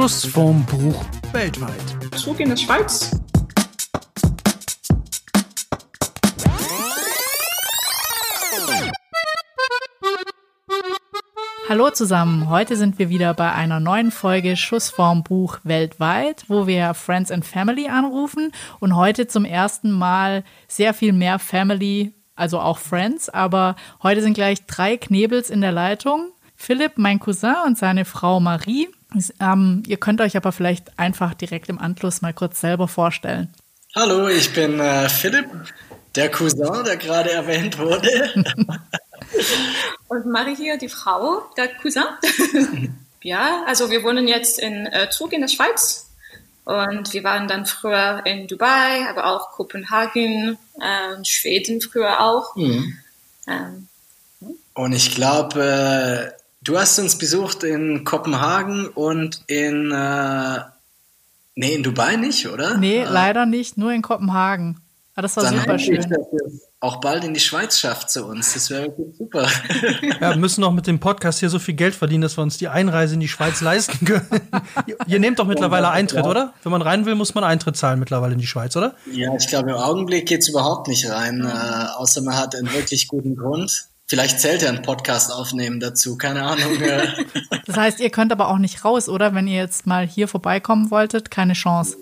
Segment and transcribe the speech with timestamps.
[0.00, 1.74] Schuss vom Buch weltweit.
[2.16, 3.20] Zug in die Schweiz.
[11.68, 16.66] Hallo zusammen, heute sind wir wieder bei einer neuen Folge Schuss vorm Buch weltweit, wo
[16.66, 22.58] wir Friends and Family anrufen und heute zum ersten Mal sehr viel mehr Family, also
[22.58, 26.30] auch Friends, aber heute sind gleich drei Knebels in der Leitung.
[26.56, 28.88] Philipp, mein Cousin und seine Frau Marie.
[29.40, 33.52] Ähm, ihr könnt euch aber vielleicht einfach direkt im Anschluss mal kurz selber vorstellen.
[33.94, 35.48] Hallo, ich bin äh, Philipp,
[36.14, 38.08] der Cousin, der gerade erwähnt wurde.
[40.08, 42.04] Und Marie hier, die Frau, der Cousin.
[43.22, 46.06] ja, also wir wohnen jetzt in äh, Zug in der Schweiz.
[46.64, 52.54] Und wir waren dann früher in Dubai, aber auch Kopenhagen, äh, Schweden früher auch.
[52.54, 52.98] Mhm.
[53.48, 53.88] Ähm,
[54.74, 60.60] und ich glaube, äh, du hast uns besucht in Kopenhagen und in, äh,
[61.54, 62.76] nee, in Dubai nicht, oder?
[62.78, 63.10] Nee, ah.
[63.10, 64.80] leider nicht, nur in Kopenhagen.
[65.14, 66.00] Aber ah, das war dann super schön.
[66.00, 68.54] Ich, auch bald in die Schweiz schafft zu uns.
[68.54, 69.46] Das wäre super.
[70.02, 72.56] Ja, wir müssen noch mit dem Podcast hier so viel Geld verdienen, dass wir uns
[72.56, 74.26] die Einreise in die Schweiz leisten können.
[75.06, 76.54] Ihr nehmt doch mittlerweile Eintritt, oder?
[76.62, 78.94] Wenn man rein will, muss man Eintritt zahlen mittlerweile in die Schweiz, oder?
[79.12, 82.72] Ja, ich glaube, im Augenblick geht es überhaupt nicht rein, äh, außer man hat einen
[82.72, 83.89] wirklich guten Grund.
[84.10, 86.80] Vielleicht zählt er einen Podcast aufnehmen dazu, keine Ahnung.
[87.66, 89.36] das heißt, ihr könnt aber auch nicht raus, oder?
[89.36, 91.96] Wenn ihr jetzt mal hier vorbeikommen wolltet, keine Chance.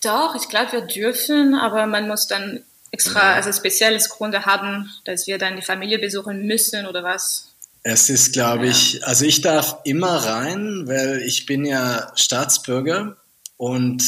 [0.00, 5.26] Doch, ich glaube, wir dürfen, aber man muss dann extra, also spezielles Gründe haben, dass
[5.26, 7.48] wir dann die Familie besuchen müssen oder was?
[7.82, 13.16] Es ist, glaube ich, also ich darf immer rein, weil ich bin ja Staatsbürger
[13.56, 14.04] und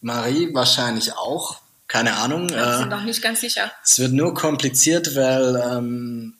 [0.00, 1.61] Marie wahrscheinlich auch.
[1.92, 2.48] Keine Ahnung.
[2.48, 3.70] Wir sind äh, noch nicht ganz sicher.
[3.84, 6.38] Es wird nur kompliziert, weil ähm,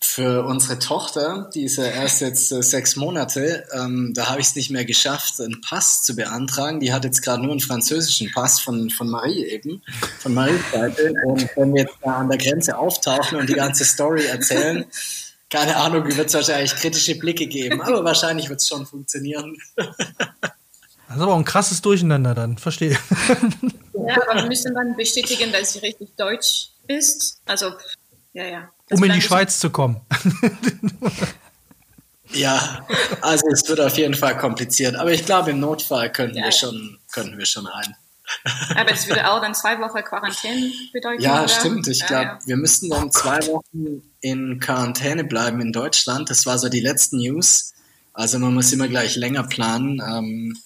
[0.00, 4.48] für unsere Tochter, die ist ja erst jetzt äh, sechs Monate, ähm, da habe ich
[4.48, 6.80] es nicht mehr geschafft, einen Pass zu beantragen.
[6.80, 9.84] Die hat jetzt gerade nur einen französischen Pass von, von Marie eben,
[10.18, 11.14] von Maries Seite.
[11.26, 14.84] Und wenn wir jetzt da an der Grenze auftauchen und die ganze Story erzählen,
[15.48, 19.56] keine Ahnung, wird es wahrscheinlich kritische Blicke geben, aber wahrscheinlich wird es schon funktionieren.
[21.10, 22.96] Das ist aber auch ein krasses Durcheinander dann, verstehe.
[24.06, 27.42] Ja, aber wir müssen dann bestätigen, dass sie richtig deutsch ist.
[27.46, 27.72] Also,
[28.32, 30.00] ja, ja um in die Schweiz zu kommen.
[32.32, 32.86] ja,
[33.20, 34.94] also es wird auf jeden Fall kompliziert.
[34.94, 37.94] Aber ich glaube, im Notfall könnten ja, wir schon, könnten wir schon rein.
[38.76, 41.20] Aber das würde auch dann zwei Wochen Quarantäne bedeuten.
[41.20, 41.48] Ja, oder?
[41.48, 41.88] stimmt.
[41.88, 42.38] Ich glaube, ja, ja.
[42.46, 46.30] wir müssten dann zwei Wochen in Quarantäne bleiben in Deutschland.
[46.30, 47.74] Das war so die letzten News.
[48.12, 50.00] Also man muss immer gleich länger planen.
[50.00, 50.56] Ähm,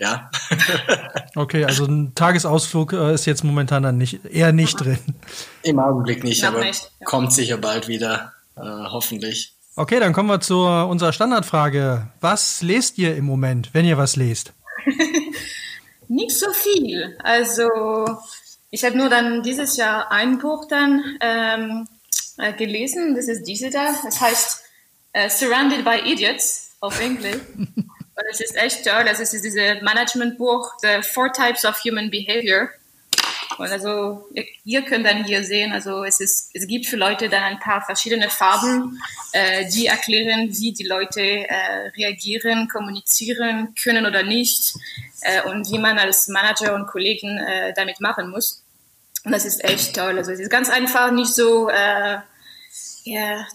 [0.00, 0.30] ja.
[1.36, 4.98] okay, also ein Tagesausflug äh, ist jetzt momentan dann nicht, eher nicht drin.
[5.62, 7.06] Im Augenblick nicht, Noch aber nicht, ja.
[7.06, 9.54] kommt sicher bald wieder, äh, hoffentlich.
[9.76, 12.08] Okay, dann kommen wir zu unserer Standardfrage.
[12.20, 14.52] Was lest ihr im Moment, wenn ihr was lest?
[16.08, 17.16] nicht so viel.
[17.22, 17.68] Also
[18.70, 21.88] ich habe nur dann dieses Jahr ein Buch dann ähm,
[22.38, 23.14] äh, gelesen.
[23.14, 23.94] Das ist diese da.
[24.06, 24.62] Es heißt
[25.16, 27.40] uh, Surrounded by Idiots auf Englisch.
[28.16, 29.08] Und es ist echt toll.
[29.08, 32.70] Also es ist dieses Managementbuch, The Four Types of Human Behavior.
[33.58, 34.28] Und also
[34.64, 37.82] ihr könnt dann hier sehen, also es ist, es gibt für Leute dann ein paar
[37.82, 39.00] verschiedene Farben,
[39.32, 44.74] äh, die erklären, wie die Leute äh, reagieren, kommunizieren können oder nicht
[45.20, 48.64] äh, und wie man als Manager und Kollegen äh, damit machen muss.
[49.24, 50.18] Und das ist echt toll.
[50.18, 52.18] Also es ist ganz einfach, nicht so, äh,
[53.04, 53.46] ja,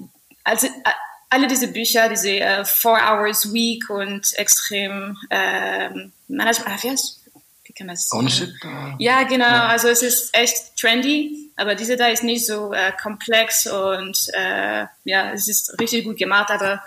[0.44, 0.92] also äh,
[1.30, 5.90] alle diese Bücher, diese äh, Four Hours Week und extrem äh,
[6.28, 7.20] Management, ah, wie, heißt,
[7.66, 8.50] wie kann man das Ownership?
[8.98, 9.46] Ja, genau.
[9.46, 9.68] Ja.
[9.68, 14.86] Also es ist echt trendy, aber diese da ist nicht so äh, komplex und äh,
[15.04, 16.50] ja, es ist richtig gut gemacht.
[16.50, 16.84] Aber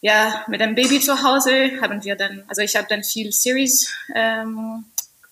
[0.00, 3.92] ja, mit einem Baby zu Hause haben wir dann, also ich habe dann viel Series
[4.14, 4.84] ähm,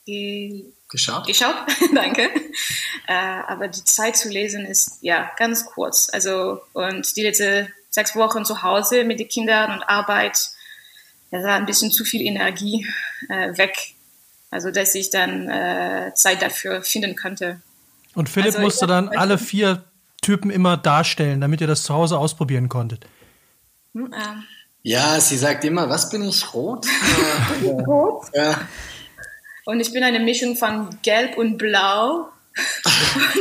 [0.05, 1.27] ge geschaut.
[1.27, 1.57] Geschaut,
[1.95, 2.31] danke.
[3.09, 3.13] Äh,
[3.49, 6.09] aber die Zeit zu lesen ist ja ganz kurz.
[6.13, 10.51] Also und die letzte sechs Wochen zu Hause mit den Kindern und Arbeit,
[11.31, 12.87] da war ein bisschen zu viel Energie
[13.31, 13.95] äh, weg.
[14.51, 17.61] Also, dass ich dann äh, Zeit dafür finden könnte.
[18.15, 19.85] Und Philipp also, musste dann alle vier
[20.21, 23.07] Typen immer darstellen, damit ihr das zu Hause ausprobieren konntet.
[23.95, 24.19] Hm, äh.
[24.83, 26.87] Ja, sie sagt immer, was bin ich, rot?
[27.87, 28.27] rot?
[28.35, 28.61] Ja.
[29.65, 32.29] Und ich bin eine Mischung von gelb und blau.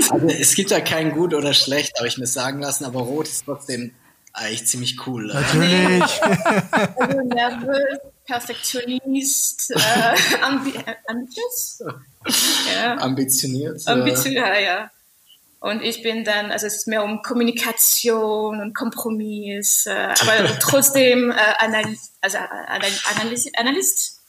[0.09, 3.27] also es gibt ja kein gut oder schlecht, habe ich mir sagen lassen, aber rot
[3.27, 3.91] ist trotzdem
[4.35, 5.27] eigentlich ziemlich cool.
[5.27, 6.21] Natürlich.
[6.21, 10.73] also nervös, Perfektionist, äh, ambi
[11.07, 11.83] ambitious.
[12.73, 12.97] Ja.
[12.97, 13.87] Ambitioniert.
[13.87, 14.91] Ambitioniert, ja.
[15.59, 21.31] Und ich bin dann, also es ist mehr um Kommunikation und Kompromiss, äh, aber trotzdem
[21.31, 21.85] äh, Anal
[22.21, 22.37] also
[22.67, 24.21] Analyst, Analyst.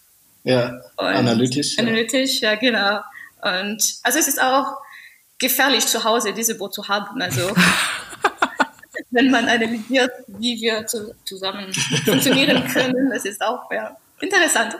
[0.45, 1.79] Ja, und analytisch.
[1.79, 2.53] Analytisch, ja.
[2.53, 3.01] ja, genau.
[3.43, 4.77] Und also es ist auch
[5.39, 7.21] gefährlich zu Hause diese Boot zu haben.
[7.21, 7.55] Also
[9.11, 11.73] wenn man analysiert, wie wir zu, zusammen
[12.05, 14.77] funktionieren können, das ist auch ja, interessant.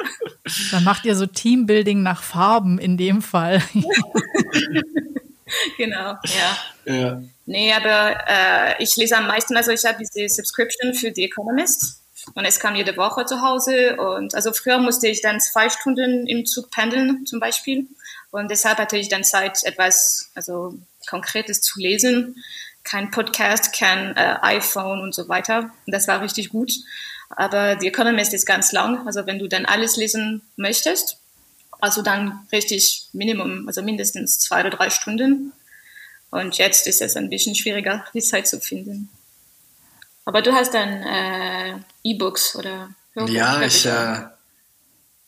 [0.71, 3.63] Dann macht ihr so Teambuilding nach Farben in dem Fall.
[5.77, 6.57] genau, ja.
[6.85, 7.23] ja.
[7.47, 12.03] Nee, aber äh, ich lese am meisten, also ich habe diese Subscription für The Economist
[12.35, 16.27] und es kam jede Woche zu Hause und also früher musste ich dann zwei Stunden
[16.27, 17.87] im Zug pendeln zum Beispiel
[18.33, 20.75] und deshalb hatte ich dann Zeit, etwas also
[21.09, 22.43] Konkretes zu lesen.
[22.89, 25.71] Kein Podcast, kein äh, iPhone und so weiter.
[25.87, 26.73] Das war richtig gut.
[27.31, 29.07] Aber The Economist ist ganz lang.
[29.07, 31.19] Also wenn du dann alles lesen möchtest,
[31.81, 35.53] also dann richtig Minimum, also mindestens zwei oder drei Stunden.
[36.31, 39.09] Und jetzt ist es ein bisschen schwieriger, die Zeit zu finden.
[40.25, 44.23] Aber du hast dann äh, E-Books oder Hörbuch, Ja, ich, äh,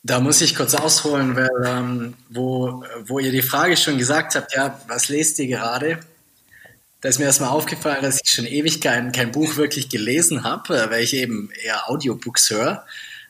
[0.03, 4.53] da muss ich kurz ausholen, weil ähm, wo, wo ihr die Frage schon gesagt habt,
[4.53, 5.99] ja, was lest ihr gerade?
[7.01, 10.77] Da ist mir erstmal aufgefallen, dass ich schon ewig kein, kein Buch wirklich gelesen habe,
[10.77, 12.85] äh, weil ich eben eher Audiobooks höre.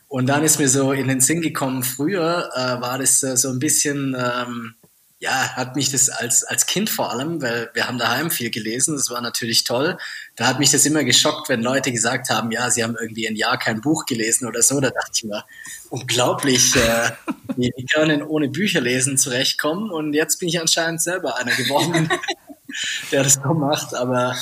[0.07, 3.49] Und dann ist mir so in den Sinn gekommen, früher äh, war das äh, so
[3.49, 4.73] ein bisschen, ähm,
[5.19, 8.95] ja, hat mich das als, als Kind vor allem, weil wir haben daheim viel gelesen,
[8.95, 9.99] das war natürlich toll.
[10.35, 13.35] Da hat mich das immer geschockt, wenn Leute gesagt haben, ja, sie haben irgendwie ein
[13.35, 14.79] Jahr kein Buch gelesen oder so.
[14.79, 15.45] Da dachte ich mir,
[15.91, 17.11] unglaublich, äh,
[17.55, 19.91] die, die können ohne Bücher lesen zurechtkommen.
[19.91, 22.09] Und jetzt bin ich anscheinend selber einer geworden,
[23.11, 23.93] der das so macht.
[23.93, 24.35] Aber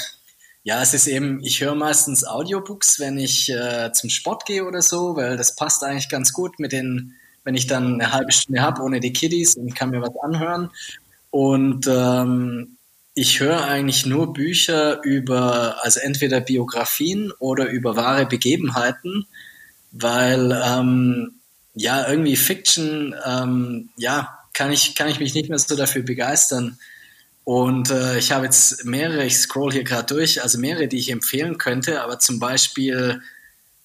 [0.64, 4.82] ja, es ist eben, ich höre meistens Audiobooks, wenn ich äh, zum Sport gehe oder
[4.82, 7.16] so, weil das passt eigentlich ganz gut mit den
[7.48, 10.70] wenn ich dann eine halbe Stunde habe ohne die Kiddies und kann mir was anhören.
[11.30, 12.76] Und ähm,
[13.14, 19.28] ich höre eigentlich nur Bücher über, also entweder Biografien oder über wahre Begebenheiten,
[19.94, 21.36] weil ähm,
[21.74, 26.78] ja irgendwie Fiction, ähm, ja kann ich kann ich mich nicht mehr so dafür begeistern.
[27.48, 31.10] Und äh, ich habe jetzt mehrere, ich scroll hier gerade durch, also mehrere, die ich
[31.10, 33.22] empfehlen könnte, aber zum Beispiel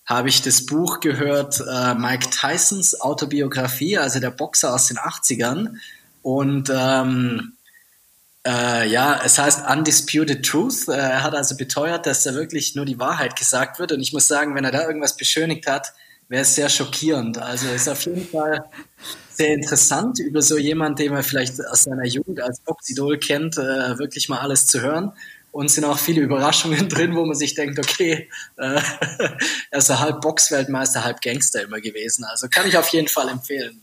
[0.05, 5.77] habe ich das Buch gehört, äh, Mike Tysons Autobiografie, also der Boxer aus den 80ern.
[6.23, 7.53] Und ähm,
[8.45, 10.89] äh, ja, es heißt Undisputed Truth.
[10.89, 13.93] Äh, er hat also beteuert, dass da wirklich nur die Wahrheit gesagt wird.
[13.93, 15.93] Und ich muss sagen, wenn er da irgendwas beschönigt hat,
[16.33, 17.37] wäre es sehr schockierend.
[17.37, 18.65] Also ist auf jeden Fall
[19.35, 23.99] sehr interessant, über so jemanden, den man vielleicht aus seiner Jugend als Boxidol kennt, äh,
[23.99, 25.13] wirklich mal alles zu hören.
[25.51, 28.81] Und sind auch viele Überraschungen drin, wo man sich denkt, okay, äh,
[29.71, 32.25] er ist halb Boxweltmeister, halb Gangster immer gewesen.
[32.25, 33.83] Also kann ich auf jeden Fall empfehlen.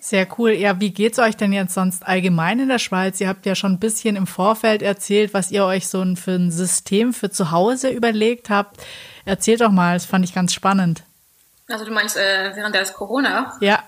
[0.00, 0.52] Sehr cool.
[0.52, 3.20] Ja, wie geht's euch denn jetzt sonst allgemein in der Schweiz?
[3.20, 6.50] Ihr habt ja schon ein bisschen im Vorfeld erzählt, was ihr euch so für ein
[6.50, 8.80] System für zu Hause überlegt habt.
[9.26, 11.02] Erzählt doch mal, das fand ich ganz spannend.
[11.68, 13.56] Also du meinst äh, während der Corona?
[13.60, 13.84] Ja.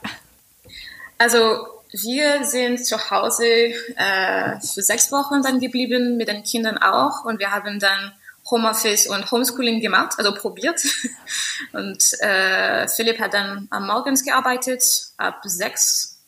[1.19, 7.25] Also wir sind zu Hause äh, für sechs Wochen dann geblieben, mit den Kindern auch.
[7.25, 8.13] Und wir haben dann
[8.51, 10.81] Homeoffice und Homeschooling gemacht, also probiert.
[11.73, 14.83] Und äh, Philipp hat dann am Morgens gearbeitet,
[15.19, 16.21] ab sechs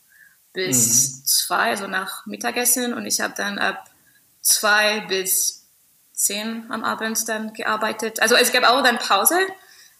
[0.52, 1.24] bis mhm.
[1.24, 2.94] zwei, also nach Mittagessen.
[2.94, 3.86] Und ich habe dann ab
[4.40, 5.66] zwei bis
[6.12, 8.20] zehn am Abend dann gearbeitet.
[8.20, 9.38] Also es gab auch dann Pause,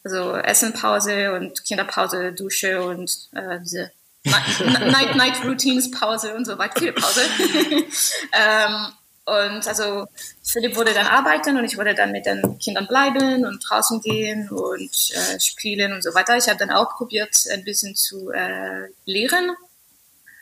[0.05, 3.91] also Essenpause und Kinderpause, Dusche und äh, diese
[4.25, 7.23] Night, Night Routines Pause und so weiter, viele Pause.
[8.33, 8.93] ähm,
[9.25, 10.07] und also
[10.43, 14.49] Philipp wurde dann arbeiten und ich wurde dann mit den Kindern bleiben und draußen gehen
[14.51, 16.37] und äh, spielen und so weiter.
[16.37, 19.53] Ich habe dann auch probiert, ein bisschen zu äh, lehren.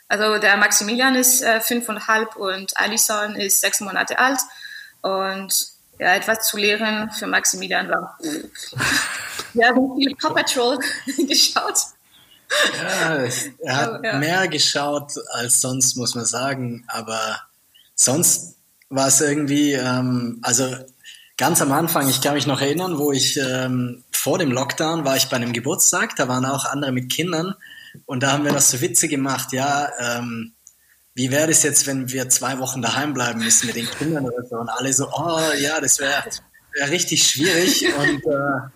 [0.07, 4.39] Also der Maximilian ist äh, fünfeinhalb und Alison ist sechs Monate alt.
[5.01, 5.70] Und
[6.01, 8.17] ja, etwas zu lehren für Maximilian war.
[9.53, 10.79] Wir haben viel Paw Patrol
[11.27, 11.77] geschaut.
[12.75, 13.23] Ja,
[13.59, 14.17] er hat oh, ja.
[14.17, 16.83] mehr geschaut als sonst, muss man sagen.
[16.87, 17.41] Aber
[17.93, 18.55] sonst
[18.89, 20.75] war es irgendwie, ähm, also
[21.37, 25.17] ganz am Anfang, ich kann mich noch erinnern, wo ich ähm, vor dem Lockdown war
[25.17, 27.53] ich bei einem Geburtstag, da waren auch andere mit Kindern
[28.05, 30.53] und da haben wir das so Witze gemacht, ja, ähm,
[31.21, 34.43] wie wäre das jetzt, wenn wir zwei Wochen daheim bleiben müssen mit den Kindern oder
[34.43, 36.23] so und alle so, oh ja, das wäre
[36.73, 38.69] wär richtig schwierig und äh,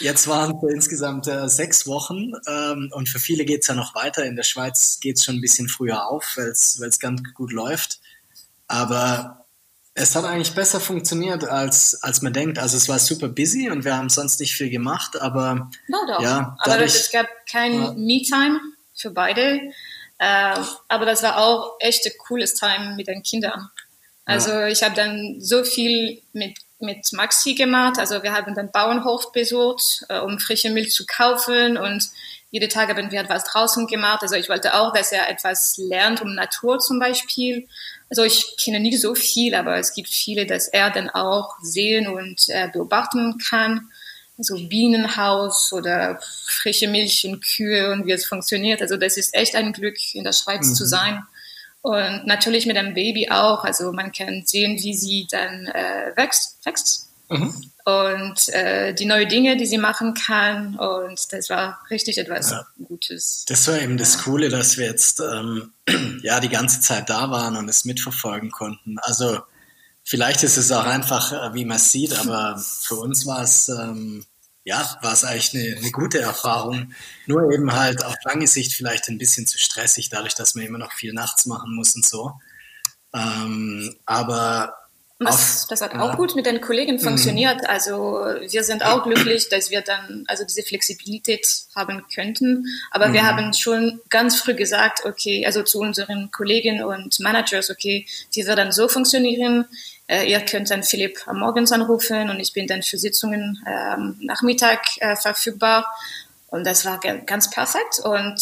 [0.00, 3.94] Jetzt waren es insgesamt äh, sechs Wochen ähm, und für viele geht es ja noch
[3.94, 4.24] weiter.
[4.24, 8.00] In der Schweiz geht es schon ein bisschen früher auf, weil es ganz gut läuft.
[8.66, 9.46] Aber
[9.94, 12.58] es hat eigentlich besser funktioniert, als, als man denkt.
[12.58, 16.20] Also es war super busy und wir haben sonst nicht viel gemacht, aber no, doch.
[16.20, 16.56] ja.
[16.64, 17.92] Dadurch, aber es gab kein ja.
[17.92, 18.60] Me-Time
[18.92, 19.60] für beide.
[20.18, 20.54] Äh,
[20.88, 23.70] aber das war auch echt ein cooles Time mit den Kindern.
[24.24, 27.98] Also ich habe dann so viel mit mit Maxi gemacht.
[27.98, 32.08] Also wir haben dann Bauernhof besucht, äh, um frische Milch zu kaufen und
[32.50, 34.22] jede Tag haben wir etwas draußen gemacht.
[34.22, 37.66] Also ich wollte auch, dass er etwas lernt um Natur zum Beispiel.
[38.08, 42.06] Also ich kenne nicht so viel, aber es gibt viele, dass er dann auch sehen
[42.06, 43.90] und äh, beobachten kann.
[44.38, 48.82] Also Bienenhaus oder frische Milch und Kühe und wie es funktioniert.
[48.82, 50.74] Also das ist echt ein Glück, in der Schweiz mhm.
[50.74, 51.22] zu sein.
[51.82, 53.64] Und natürlich mit einem Baby auch.
[53.64, 56.58] Also man kann sehen, wie sie dann äh, wächst.
[56.66, 57.08] wächst.
[57.28, 57.54] Mhm.
[57.84, 60.76] Und äh, die neuen Dinge, die sie machen kann.
[60.76, 62.66] Und das war richtig etwas ja.
[62.88, 63.44] Gutes.
[63.48, 65.72] Das war eben das Coole, dass wir jetzt ähm,
[66.22, 68.98] ja die ganze Zeit da waren und es mitverfolgen konnten.
[69.02, 69.40] Also
[70.06, 74.24] vielleicht ist es auch einfach, äh, wie man sieht, aber für uns war es ähm,
[74.64, 76.92] ja, war es eigentlich eine, eine, gute Erfahrung.
[77.26, 80.78] Nur eben halt auf lange Sicht vielleicht ein bisschen zu stressig, dadurch, dass man immer
[80.78, 82.32] noch viel nachts machen muss und so.
[83.14, 84.74] Ähm, aber
[85.18, 86.14] das, das hat auch ja.
[86.14, 87.00] gut mit den Kollegen mhm.
[87.00, 87.62] funktioniert.
[87.62, 87.68] Mhm.
[87.68, 87.94] Also
[88.48, 92.66] wir sind auch glücklich, dass wir dann also diese Flexibilität haben könnten.
[92.90, 93.12] Aber mhm.
[93.14, 98.46] wir haben schon ganz früh gesagt, okay, also zu unseren Kollegen und Managers, okay, wie
[98.46, 99.64] wird dann so funktionieren.
[100.06, 104.82] Äh, ihr könnt dann Philipp morgens anrufen und ich bin dann für Sitzungen ähm, Nachmittag
[104.98, 105.86] äh, verfügbar.
[106.48, 108.00] Und das war ganz perfekt.
[108.04, 108.36] Und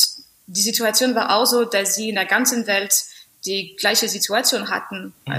[0.46, 3.04] die Situation war auch so, dass sie in der ganzen Welt
[3.46, 5.14] die gleiche Situation hatten.
[5.26, 5.32] Mhm.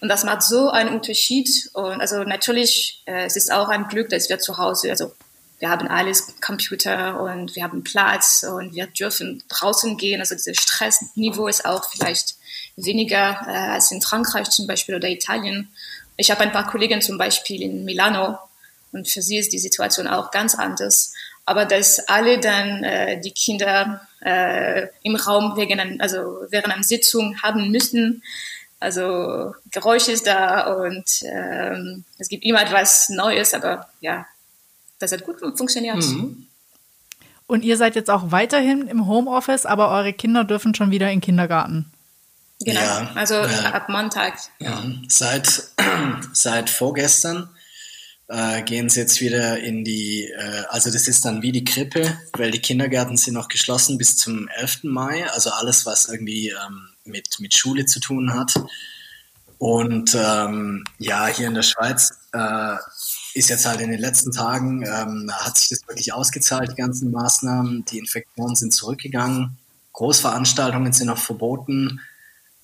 [0.00, 1.70] Und das macht so einen Unterschied.
[1.72, 5.12] Und also natürlich, äh, es ist auch ein Glück, dass wir zu Hause, also
[5.58, 10.20] wir haben alles Computer und wir haben Platz und wir dürfen draußen gehen.
[10.20, 12.36] Also dieses Stressniveau ist auch vielleicht
[12.76, 15.68] weniger äh, als in Frankreich zum Beispiel oder Italien.
[16.16, 18.38] Ich habe ein paar Kollegen zum Beispiel in Milano
[18.92, 21.12] und für sie ist die Situation auch ganz anders.
[21.44, 27.42] Aber dass alle dann äh, die Kinder äh, im Raum wegen also während einer Sitzung
[27.42, 28.22] haben müssen,
[28.80, 34.26] also Geräusch ist da und ähm, es gibt immer etwas Neues, aber ja,
[34.98, 35.96] das hat gut funktioniert.
[35.96, 36.46] Mhm.
[37.46, 41.16] Und ihr seid jetzt auch weiterhin im Homeoffice, aber eure Kinder dürfen schon wieder in
[41.16, 41.90] den Kindergarten.
[42.60, 43.72] Genau, ja, also ja.
[43.72, 44.34] ab Montag.
[44.58, 44.84] Ja.
[45.08, 45.68] Seit,
[46.32, 47.48] seit vorgestern
[48.28, 52.18] äh, gehen sie jetzt wieder in die, äh, also das ist dann wie die Krippe,
[52.34, 54.84] weil die Kindergärten sind noch geschlossen bis zum 11.
[54.84, 58.54] Mai, also alles, was irgendwie ähm, mit, mit Schule zu tun hat.
[59.58, 62.76] Und ähm, ja, hier in der Schweiz äh,
[63.34, 67.10] ist jetzt halt in den letzten Tagen, ähm, hat sich das wirklich ausgezahlt, die ganzen
[67.10, 67.84] Maßnahmen.
[67.86, 69.58] Die Infektionen sind zurückgegangen,
[69.92, 72.00] Großveranstaltungen sind noch verboten.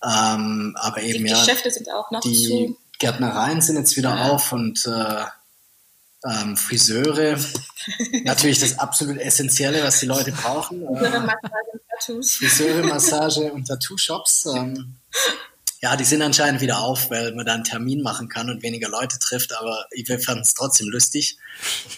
[0.04, 2.76] Ähm, aber eben die ja, Geschäfte sind auch noch die zu.
[2.98, 4.28] Gärtnereien sind jetzt wieder ja.
[4.30, 5.24] auf und äh,
[6.26, 7.38] ähm, Friseure,
[8.24, 10.82] natürlich das absolut Essentielle, was die Leute brauchen.
[10.82, 11.00] Und
[11.98, 12.34] Tattoos.
[12.36, 14.46] Friseure, Massage und Tattoo-Shops.
[14.54, 14.96] Ähm,
[15.84, 18.88] ja, die sind anscheinend wieder auf, weil man da einen Termin machen kann und weniger
[18.88, 21.36] Leute trifft, aber wir fanden es trotzdem lustig,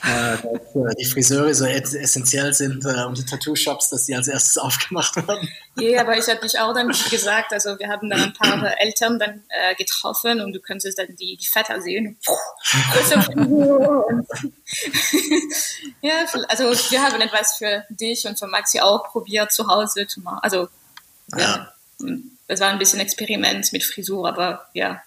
[0.02, 4.26] äh, dass äh, die Friseure so essentiell sind äh, und die Tattoo-Shops, dass die als
[4.26, 5.48] erstes aufgemacht werden.
[5.76, 9.20] Ja, aber ich habe dich auch dann gesagt, also wir haben dann ein paar Eltern
[9.20, 12.18] dann äh, getroffen und du könntest dann die, die Väter sehen.
[16.02, 20.22] ja, also wir haben etwas für dich und für Maxi auch probiert zu Hause zu
[20.22, 20.40] machen.
[20.42, 20.68] Also
[21.36, 21.72] ja.
[22.00, 22.08] ja
[22.48, 25.02] das war ein bisschen Experiment mit Frisur, aber ja.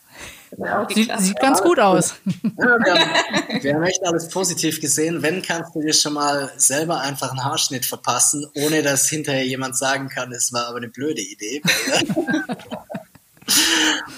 [0.94, 2.16] Sieht, sieht, ganz gut aus.
[2.26, 5.22] Ja, wir, haben, wir, haben, echt alles positiv gesehen.
[5.22, 9.78] Wenn, kannst du dir schon mal selber einfach einen Haarschnitt verpassen, ohne dass hinterher jemand
[9.78, 11.62] sagen kann, es war aber eine blöde Idee.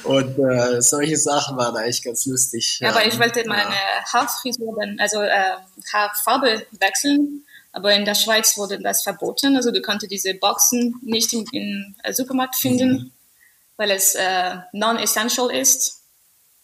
[0.04, 2.80] Und äh, solche Sachen waren da echt ganz lustig.
[2.80, 3.76] Ja, aber ich wollte meine
[4.12, 5.58] Haarfrisur dann, also äh,
[5.94, 9.56] Haarfarbe wechseln aber in der Schweiz wurde das verboten.
[9.56, 13.12] Also du konntest diese Boxen nicht im, im äh, Supermarkt finden, mhm.
[13.78, 16.02] weil es äh, non-essential ist.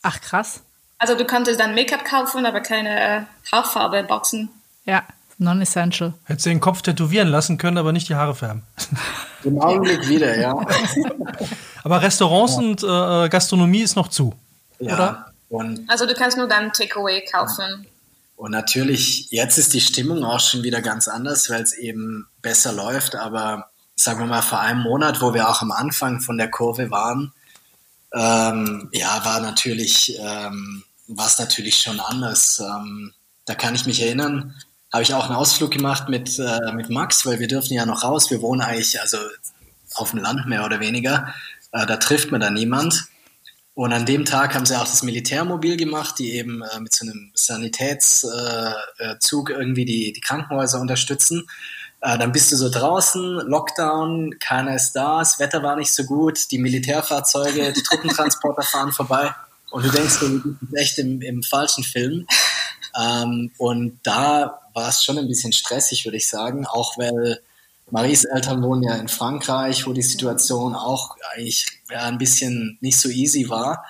[0.02, 0.62] Ach krass.
[1.00, 3.22] Also du konntest dann Make-up kaufen, aber keine äh,
[3.52, 4.50] Haarfarbe-Boxen.
[4.86, 5.04] Ja,
[5.38, 6.14] non-essential.
[6.26, 8.64] Hättest du den Kopf tätowieren lassen können, aber nicht die Haare färben.
[9.44, 10.56] Im Augenblick wieder, ja.
[11.84, 12.60] aber Restaurants ja.
[12.60, 12.84] und
[13.26, 14.34] äh, Gastronomie ist noch zu,
[14.80, 14.94] ja.
[14.94, 15.34] oder?
[15.50, 17.88] Und also du kannst nur dann Takeaway kaufen.
[18.38, 22.72] Und natürlich, jetzt ist die Stimmung auch schon wieder ganz anders, weil es eben besser
[22.72, 23.15] läuft.
[23.15, 26.91] Aber sagen wir mal, vor einem Monat, wo wir auch am Anfang von der Kurve
[26.91, 27.34] waren,
[28.13, 32.60] ähm, ja, war natürlich, ähm, war es natürlich schon anders.
[32.60, 33.12] Ähm,
[33.46, 34.53] da kann ich mich erinnern,
[34.94, 38.03] habe ich auch einen Ausflug gemacht mit, äh, mit Max, weil wir dürfen ja noch
[38.03, 38.29] raus.
[38.29, 39.17] Wir wohnen eigentlich also
[39.96, 41.34] auf dem Land mehr oder weniger.
[41.72, 43.08] Äh, da trifft man da niemand.
[43.77, 47.05] Und an dem Tag haben sie auch das Militärmobil gemacht, die eben äh, mit so
[47.05, 48.31] einem Sanitätszug
[49.51, 51.48] äh, äh irgendwie die, die Krankenhäuser unterstützen.
[52.01, 56.05] Äh, dann bist du so draußen, Lockdown, keiner ist da, das Wetter war nicht so
[56.05, 59.36] gut, die Militärfahrzeuge, die Truppentransporter fahren vorbei
[59.69, 62.25] und du denkst, du bist echt im, im falschen Film.
[63.00, 67.41] Ähm, und da war es schon ein bisschen stressig, würde ich sagen, auch weil
[67.89, 72.98] Maries Eltern wohnen ja in Frankreich, wo die Situation auch eigentlich ja, ein bisschen nicht
[72.98, 73.86] so easy war.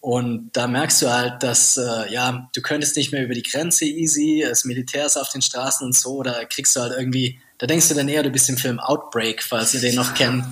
[0.00, 3.84] Und da merkst du halt, dass äh, ja, du könntest nicht mehr über die Grenze
[3.84, 7.66] easy, das Militär ist auf den Straßen und so, da kriegst du halt irgendwie, da
[7.66, 10.46] denkst du dann eher, du bist im Film Outbreak, falls ihr den noch kennt.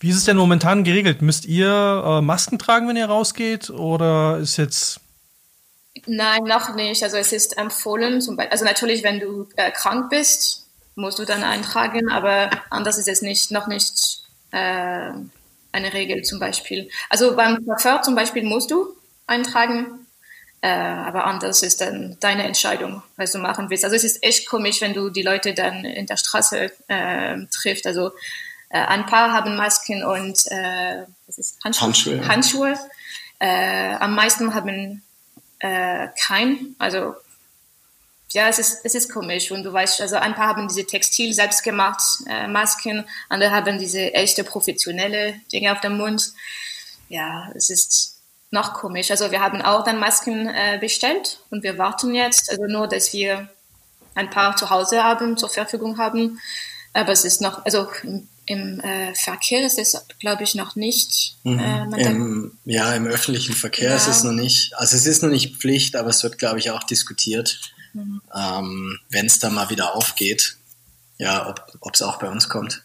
[0.00, 1.20] Wie ist es denn momentan geregelt?
[1.20, 3.68] Müsst ihr äh, Masken tragen, wenn ihr rausgeht?
[3.68, 5.00] Oder ist jetzt.
[6.12, 7.04] Nein, noch nicht.
[7.04, 11.24] Also es ist empfohlen, zum Beispiel, also natürlich, wenn du äh, krank bist, musst du
[11.24, 15.12] dann eintragen, aber anders ist es nicht, noch nicht äh,
[15.70, 16.90] eine Regel zum Beispiel.
[17.10, 18.88] Also beim Chauffeur zum Beispiel musst du
[19.28, 20.04] eintragen,
[20.62, 23.84] äh, aber anders ist dann deine Entscheidung, was du machen willst.
[23.84, 27.86] Also es ist echt komisch, wenn du die Leute dann in der Straße äh, trifft.
[27.86, 28.10] Also
[28.70, 31.04] äh, ein paar haben Masken und äh,
[31.62, 32.26] Handschuhe.
[32.26, 32.28] Handschuhe.
[32.28, 32.74] Handschuhe.
[33.42, 35.02] Am meisten haben
[35.60, 37.14] äh, kein, also
[38.32, 41.32] ja, es ist, es ist komisch und du weißt, also ein paar haben diese Textil
[41.32, 46.32] selbst gemacht, äh, Masken, andere haben diese echte professionelle Dinge auf dem Mund.
[47.08, 48.20] Ja, es ist
[48.52, 49.10] noch komisch.
[49.10, 53.12] Also wir haben auch dann Masken äh, bestellt und wir warten jetzt, also nur, dass
[53.12, 53.48] wir
[54.14, 56.40] ein paar zu Hause haben, zur Verfügung haben.
[56.92, 57.88] Aber es ist noch, also
[58.50, 61.36] im äh, Verkehr ist es, glaube ich, noch nicht.
[61.44, 61.58] Mhm.
[61.58, 63.96] Äh, Im, ja, im öffentlichen Verkehr ja.
[63.96, 64.74] ist es noch nicht.
[64.76, 67.60] Also es ist noch nicht Pflicht, aber es wird, glaube ich, auch diskutiert
[67.92, 68.20] mhm.
[68.34, 70.56] ähm, wenn es da mal wieder aufgeht,
[71.18, 71.48] ja,
[71.80, 72.82] ob es auch bei uns kommt.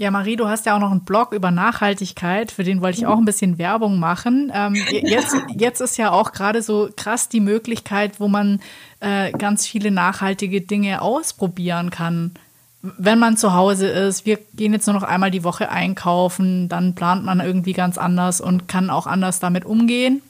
[0.00, 3.06] Ja, Marie, du hast ja auch noch einen Blog über Nachhaltigkeit, für den wollte ich
[3.06, 4.52] auch ein bisschen Werbung machen.
[4.54, 8.60] Ähm, jetzt, jetzt ist ja auch gerade so krass die Möglichkeit, wo man
[9.00, 12.34] äh, ganz viele nachhaltige Dinge ausprobieren kann.
[12.80, 16.94] Wenn man zu Hause ist, wir gehen jetzt nur noch einmal die Woche einkaufen, dann
[16.94, 20.22] plant man irgendwie ganz anders und kann auch anders damit umgehen.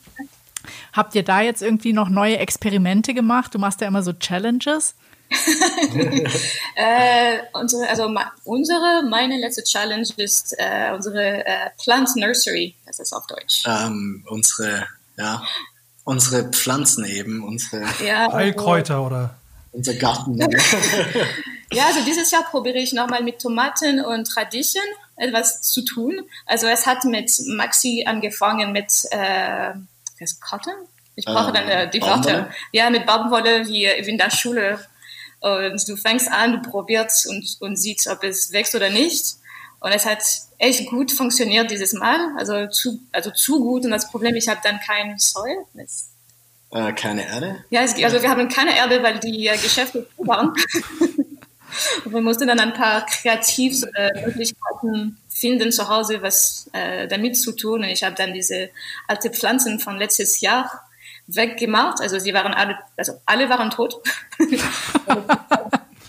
[0.93, 3.55] Habt ihr da jetzt irgendwie noch neue Experimente gemacht?
[3.55, 4.95] Du machst ja immer so Challenges.
[6.75, 8.11] äh, unsere, also
[8.45, 13.63] unsere, meine letzte Challenge ist äh, unsere äh, Plant Nursery, das ist auf Deutsch.
[13.67, 14.87] Ähm, unsere,
[15.19, 15.43] ja,
[16.05, 19.35] unsere Pflanzen eben, unsere ja, Heilkräuter oder
[19.73, 20.39] unser Garten.
[21.73, 24.83] ja, also dieses Jahr probiere ich nochmal mit Tomaten und Radieschen
[25.17, 26.23] etwas zu tun.
[26.47, 29.73] Also es hat mit Maxi angefangen mit äh,
[30.19, 30.75] das Cotton?
[31.17, 32.51] Ich brauche äh, dann äh, die Wörter.
[32.73, 34.79] Ja, mit Baumwolle wie, in der Schule.
[35.41, 39.37] Und du fängst an, du probierst und, und siehst, ob es wächst oder nicht.
[39.81, 40.23] Und es hat
[40.59, 42.19] echt gut funktioniert dieses Mal.
[42.37, 43.85] Also zu, also zu gut.
[43.85, 45.65] Und das Problem, ich habe dann kein Soil.
[46.71, 47.65] Äh, keine Erde?
[47.71, 50.53] Ja, es, also wir haben keine Erde, weil die Geschäfte zu waren.
[52.05, 57.83] und wir mussten dann ein paar Kreativmöglichkeiten finden zu Hause, was äh, damit zu tun.
[57.83, 58.71] Und ich habe dann diese
[59.07, 60.85] alte Pflanzen von letztes Jahr
[61.27, 62.01] weggemacht.
[62.01, 64.01] Also sie waren alle, also alle waren tot.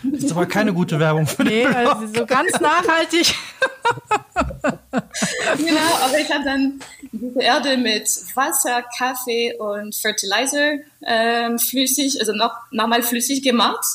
[0.02, 3.28] Das ist aber keine gute Werbung für Nee, also so ganz nachhaltig.
[5.58, 6.80] genau, aber ich habe dann
[7.12, 13.86] diese Erde mit Wasser, Kaffee und Fertilizer ähm, flüssig, also noch nochmal flüssig gemacht.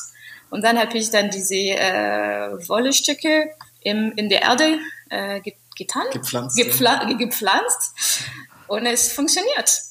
[0.49, 3.49] Und dann habe ich dann diese äh, Wollestücke
[3.81, 4.79] im, in der Erde
[5.09, 5.41] äh,
[5.75, 7.17] getan, gepflanzt, gepfla ja.
[7.17, 8.23] gepflanzt
[8.67, 9.81] und es funktioniert.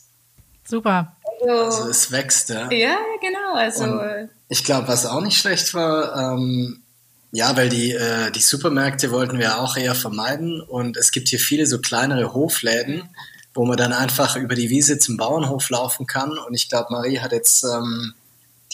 [0.64, 1.14] Super.
[1.43, 2.71] Also, also es wächst, ja.
[2.71, 3.55] Ja, genau.
[3.55, 6.83] Also und ich glaube, was auch nicht schlecht war, ähm,
[7.33, 11.40] ja, weil die, äh, die Supermärkte wollten wir auch eher vermeiden und es gibt hier
[11.40, 13.09] viele so kleinere Hofläden,
[13.55, 17.19] wo man dann einfach über die Wiese zum Bauernhof laufen kann und ich glaube, Marie
[17.19, 18.14] hat jetzt ähm,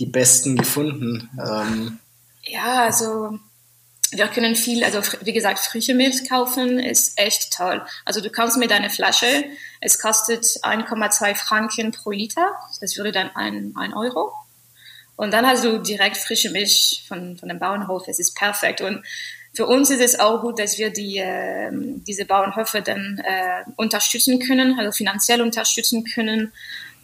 [0.00, 1.30] die besten gefunden.
[1.38, 1.98] Ähm,
[2.42, 3.38] ja, also
[4.12, 7.82] wir können viel, also wie gesagt, frische Milch kaufen ist echt toll.
[8.04, 9.44] Also du kannst mit einer Flasche,
[9.80, 14.32] es kostet 1,2 Franken pro Liter, das würde dann ein, ein Euro.
[15.16, 18.80] Und dann hast du direkt frische Milch von, von dem Bauernhof, es ist perfekt.
[18.80, 19.04] Und
[19.52, 24.38] für uns ist es auch gut, dass wir die, äh, diese Bauernhöfe dann äh, unterstützen
[24.38, 26.52] können, also finanziell unterstützen können.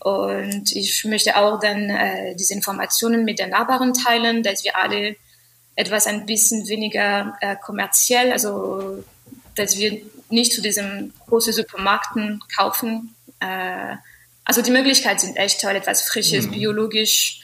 [0.07, 5.17] Und ich möchte auch dann äh, diese Informationen mit den Nachbarn teilen, dass wir alle
[5.75, 9.03] etwas ein bisschen weniger äh, kommerziell, also
[9.57, 13.17] dass wir nicht zu diesen großen Supermärkten kaufen.
[13.41, 13.97] Äh,
[14.45, 16.53] also die Möglichkeiten sind echt toll, etwas Frisches, mhm.
[16.53, 17.41] biologisch,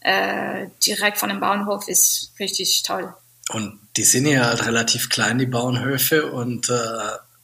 [0.00, 3.12] äh, direkt von dem Bauernhof ist richtig toll.
[3.50, 6.32] Und die sind ja halt relativ klein, die Bauernhöfe.
[6.32, 6.72] Und äh,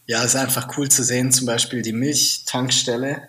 [0.07, 3.29] ja, es ist einfach cool zu sehen, zum Beispiel die Milchtankstelle.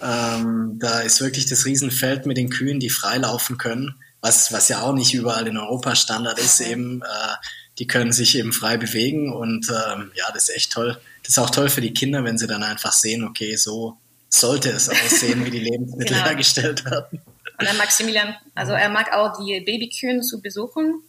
[0.00, 4.68] Ähm, da ist wirklich das Riesenfeld mit den Kühen, die frei laufen können was, was
[4.68, 7.34] ja auch nicht überall in Europa Standard ist, eben, äh,
[7.78, 10.98] die können sich eben frei bewegen und ähm, ja, das ist echt toll.
[11.22, 13.96] Das ist auch toll für die Kinder, wenn sie dann einfach sehen, okay, so
[14.28, 16.26] sollte es aussehen, wie die Lebensmittel genau.
[16.26, 17.20] hergestellt werden.
[17.58, 21.02] Und der Maximilian, also er mag auch die Babykühen zu besuchen,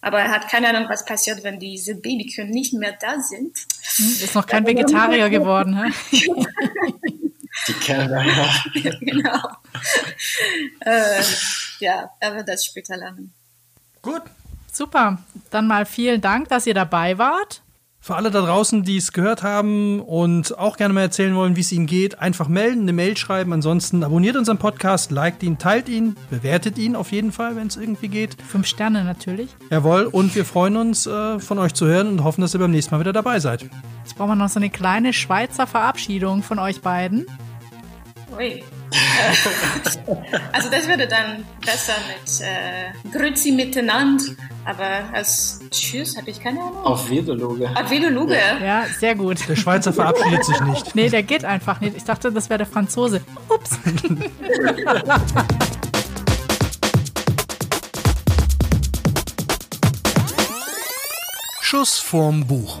[0.00, 3.56] aber er hat keine Ahnung, was passiert, wenn diese Babykühen nicht mehr da sind.
[3.96, 5.92] Hm, ist noch kein Vegetarier geworden, hä?
[7.68, 8.90] Die ja.
[9.00, 9.48] genau.
[10.80, 11.22] äh,
[11.80, 13.32] ja, er wird das später lernen.
[14.02, 14.22] Gut.
[14.72, 15.18] Super.
[15.50, 17.62] Dann mal vielen Dank, dass ihr dabei wart.
[18.06, 21.62] Für alle da draußen, die es gehört haben und auch gerne mal erzählen wollen, wie
[21.62, 23.52] es ihnen geht, einfach melden, eine Mail schreiben.
[23.52, 27.76] Ansonsten abonniert unseren Podcast, liked ihn, teilt ihn, bewertet ihn auf jeden Fall, wenn es
[27.76, 28.40] irgendwie geht.
[28.40, 29.56] Fünf Sterne natürlich.
[29.70, 32.70] Jawohl, und wir freuen uns, äh, von euch zu hören und hoffen, dass ihr beim
[32.70, 33.62] nächsten Mal wieder dabei seid.
[34.04, 37.26] Jetzt brauchen wir noch so eine kleine Schweizer Verabschiedung von euch beiden.
[38.36, 38.62] Ui.
[40.52, 44.26] also das würde dann besser mit äh, Grüezi miteinander,
[44.66, 46.84] aber als Tschüss habe ich keine Ahnung.
[46.84, 47.70] Auf Wiederluge.
[47.74, 48.36] Auf Wiederluge.
[48.60, 49.48] Ja, sehr gut.
[49.48, 50.86] Der Schweizer verabschiedet sich nicht.
[50.96, 51.96] Nee, der geht einfach nicht.
[51.96, 53.20] Ich dachte, das wäre der Franzose.
[53.48, 53.78] Ups.
[61.60, 62.80] Schuss vorm Buch.